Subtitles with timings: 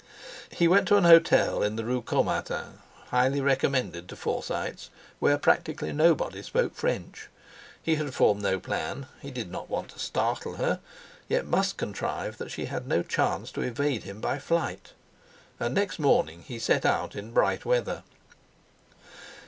[0.49, 4.89] He went to an hotel in the Rue Caumartin, highly recommended to Forsytes,
[5.19, 7.29] where practically nobody spoke French.
[7.83, 9.05] He had formed no plan.
[9.21, 10.79] He did not want to startle her;
[11.27, 14.93] yet must contrive that she had no chance to evade him by flight.
[15.59, 18.01] And next morning he set out in bright weather.